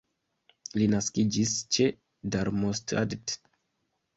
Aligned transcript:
Li 0.77 0.87
naskiĝis 0.93 1.53
ĉe 1.77 1.87
Darmstadt. 2.37 3.37